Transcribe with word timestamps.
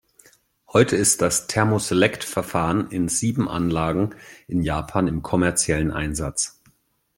Heute 0.73 0.95
ist 0.95 1.21
das 1.21 1.45
Thermoselect-Verfahren 1.45 2.89
in 2.89 3.07
sieben 3.07 3.47
Anlagen 3.47 4.15
in 4.47 4.63
Japan 4.63 5.05
im 5.07 5.21
kommerziellen 5.21 5.91
Einsatz. 5.91 6.59